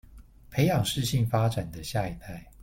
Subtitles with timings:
[0.49, 2.51] 培養適性發展的下一代